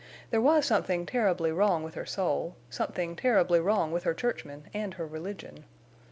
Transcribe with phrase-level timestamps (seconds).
[0.31, 4.95] There was something terribly wrong with her soul, something terribly wrong with her churchmen and
[4.95, 5.63] her religion.